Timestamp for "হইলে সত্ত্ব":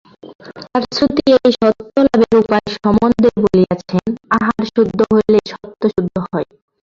5.11-5.83